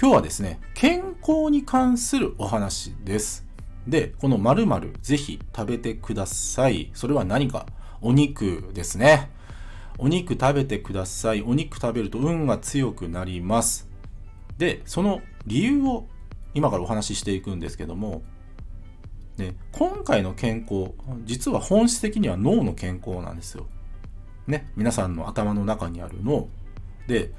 [0.00, 3.44] 今日はですね、健康に関するお話です。
[3.84, 6.92] で、この〇〇ぜひ食べてください。
[6.94, 7.66] それは何か？
[8.00, 9.28] お肉ですね。
[9.98, 11.42] お肉食べてください。
[11.42, 13.88] お肉食べると運が強くなります。
[14.56, 16.06] で、その理由を
[16.54, 18.22] 今からお話ししていくんですけども、
[19.36, 20.92] で今回の健康、
[21.24, 23.66] 実は本質的には脳の健康なんですよ。
[24.46, 26.46] ね、皆さんの頭の中にある脳。
[27.08, 27.32] で、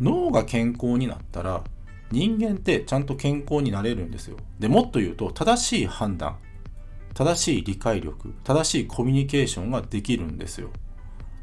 [0.00, 1.64] 脳が健康になったら、
[2.10, 4.36] 人間ってちゃんと健康になれるんですよ。
[4.58, 6.36] でもっと言うと、正しい判断、
[7.14, 10.70] 正しい理解力、正しいコミュニケーションができるんですよ。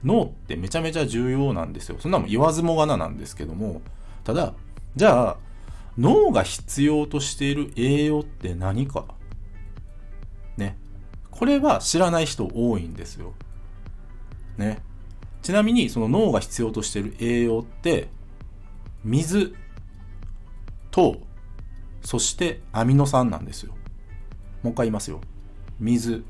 [0.04, 1.98] 脳ってめちゃめちゃ重要なんですよ。
[2.00, 3.82] そんなも言わずもがななんですけども、
[4.24, 4.54] ただ、
[4.96, 5.38] じゃあ、
[5.98, 9.06] 脳が必要としている栄養って何か？
[10.58, 10.78] ね。
[11.30, 13.34] これは知らない人多いんですよ。
[14.58, 14.82] ね。
[15.42, 18.10] ちなみに、その脳が必要としている栄養って、
[19.04, 19.56] 水、
[20.92, 21.18] 糖、
[22.02, 23.74] そしてアミノ酸なんですよ。
[24.64, 25.22] もう一回言いますよ。
[25.80, 26.24] 水、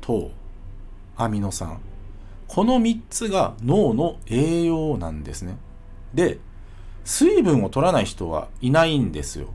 [0.00, 0.30] 糖、
[1.16, 1.80] アミノ酸。
[2.46, 5.58] この3つが脳の栄養なんですね。
[6.14, 6.38] で、
[7.04, 9.48] 水分を取らない人はいないんですよ。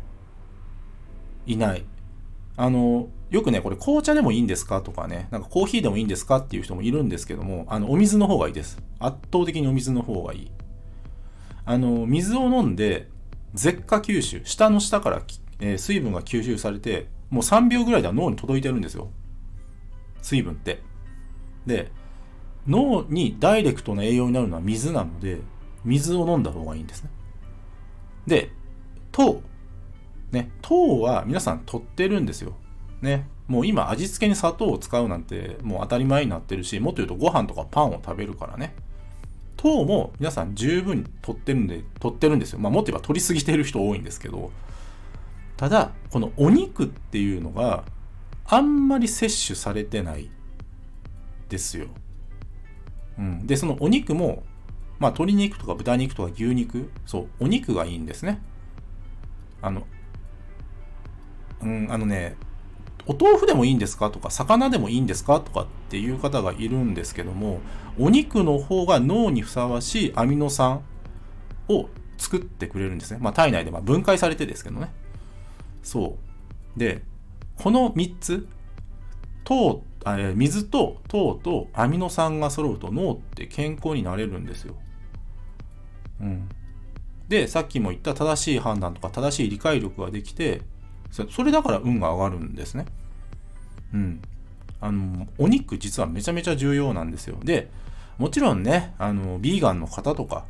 [1.45, 1.85] いない。
[2.57, 8.81] あの、よくね、これ紅茶でもいいんですかとかね、なんかコーヒーでもいいんですかっていう人もいるんですけども、あの、お水の方がいいです。
[8.99, 10.51] 圧倒的にお水の方がいい。
[11.63, 13.07] あの、水を飲んで、
[13.55, 15.21] 舌下吸収、舌の下から、
[15.59, 19.09] えー水分が吸収されて、もう3秒ぐらいでは脳に届いてるんですよ。
[20.21, 20.81] 水分って。
[21.65, 21.91] で、
[22.67, 25.39] 脳にダイレクトな栄養になるのは水なので、
[25.83, 27.09] 水を飲んだ方がいいんですね。
[28.27, 28.51] で、
[29.11, 29.41] 糖。
[30.31, 32.53] ね、糖は皆さん取ってるんですよ。
[33.01, 33.27] ね。
[33.47, 38.73] もう今味付けに砂糖を使うなんてもう当たり前になってるし、もっと言うとご飯とかパンを食べるからね。
[39.61, 42.59] 糖も皆さん十分取ってるんで、取ってるんですよ。
[42.59, 44.51] まあもっと言えば取りすぎてる人多いんですけど、
[45.55, 47.83] ただ、このお肉っていうのが
[48.45, 50.31] あんまり摂取されてない
[51.47, 51.89] ですよ。
[53.19, 53.45] うん。
[53.45, 54.41] で、そのお肉も、
[54.97, 58.41] まあ鶏肉とか豚肉とか牛肉、そう、お肉がいいんですね。
[59.61, 59.85] あの、
[61.61, 62.35] うん、あのね、
[63.11, 64.09] お豆腐でもいいんですか？
[64.09, 65.41] とか、魚でもいいんですか？
[65.41, 67.59] とかっていう方がいるんですけども、
[67.99, 70.81] お肉の方が脳にふさわしいアミノ酸
[71.67, 73.19] を作ってくれるんですね。
[73.21, 74.91] まあ体内でま分解されてですけどね。
[75.83, 76.17] そ
[76.75, 76.79] う。
[76.79, 77.03] で、
[77.57, 78.47] この3つ、
[79.43, 84.75] 糖、え水と糖とアミノ酸が揃うと脳って健康になれるんですよ。
[86.21, 86.47] うん。
[87.27, 90.61] で、さっきも言った正しい判断とか正しい理解力ができて、
[91.11, 92.85] それだから運が上がるんですね。
[93.93, 94.21] うん。
[94.79, 97.37] あの、お肉実はめちゃめちゃ重要なんですよ。
[97.43, 97.69] で、
[98.17, 100.45] もちろんね、あの、ビーガンの方とか、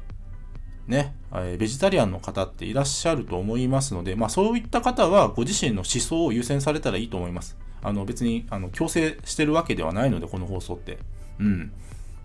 [0.88, 1.16] ね、
[1.57, 7.57] ベジタリアンの方っていらっしゃると思いますので、まあそういった方はご自身の思想を優先されたらいいと思います。
[7.84, 11.00] あの別にあの強制してるわけではないので、この放送って。
[11.40, 11.72] うん。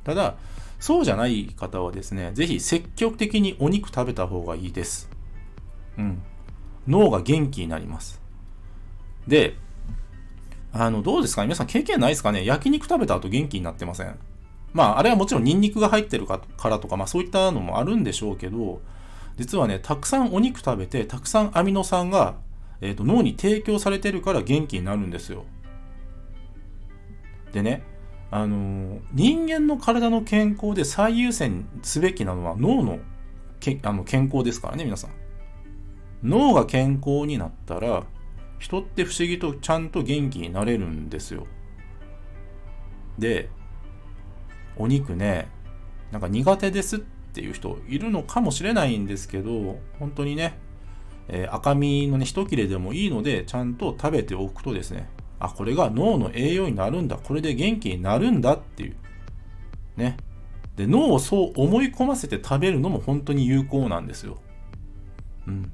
[0.05, 0.37] ただ、
[0.81, 5.11] そうじゃない方はですね、ぜひ積極的にお肉食べた方がいいです。
[5.99, 6.23] うん。
[6.89, 8.21] 脳が元気になります。
[9.29, 9.57] で、
[10.85, 11.43] あの、どうですか？
[11.43, 12.45] ね皆さん経験ないですかね？
[12.45, 14.19] 焼肉食べた後元気になってません？
[14.73, 18.81] まあ、あれはもちろんニンニクが入ってるかからとか、まあそういったのもあるんでしょうけど、
[19.37, 22.35] 実はね、たくさんお肉食べて、たくさんアミノ酸が、
[22.81, 25.45] えーと脳に提供されてるから元気になるんですよ。
[27.53, 27.83] でね、
[28.31, 32.99] あのー人間の体の健康で最優先すべきなのは脳の
[33.61, 35.11] けあの健康ですからね、皆さん。
[36.23, 38.05] 脳が健康になったら、
[38.59, 41.47] 人って不思議とちゃんと元気になれるんですよ。
[43.19, 43.49] で、
[44.77, 45.49] お肉ね、
[46.13, 50.59] なんか苦手ですっていう人いるのかもしれないんですけど、本当にね、
[51.29, 55.09] えー赤身のね、一切れでもいいので、ちゃんと食べておくとですね、
[55.39, 58.97] あ、これが脳の栄養になるんだ、これで元気になるんだっていう。
[59.97, 60.17] ね。
[60.77, 64.39] で、脳をそう思い込ませて食べるのも本当に有効なんですよ。
[65.47, 65.73] うん。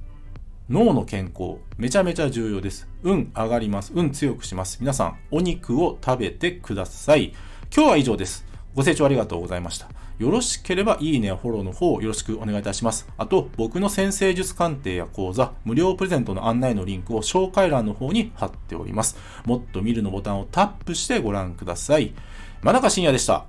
[0.72, 2.88] 脳の健康、めちゃめちゃ重要です。
[3.02, 3.92] 運上がります。
[3.94, 4.78] 運強くします。
[4.80, 7.34] 皆さん、お肉を食べてください。
[7.76, 8.46] 今日は以上です。
[8.74, 9.90] ご清聴ありがとうございました。
[10.18, 13.06] よろしければいいねやフォローの方よろしくお願いいたします。
[13.18, 19.18] あと、僕の先生術鑑定や講座、無料プレゼントの案内のリンクを紹介欄の方に貼っております。
[19.44, 22.14] もっと見るのボタンをタップしてご覧ください。
[22.62, 23.44] 真中信也でした。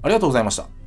[0.00, 0.81] ありがとうございました。